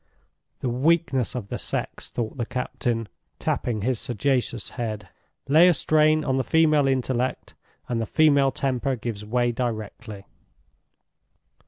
[0.61, 3.07] "The weakness of the sex!" thought the captain,
[3.37, 5.09] tapping his sagacious head.
[5.47, 7.53] "Lay a strain on the female intellect,
[7.87, 10.25] and the female temper gives way directly."